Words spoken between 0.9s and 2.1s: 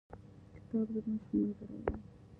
زموږ ښه ملگری دی.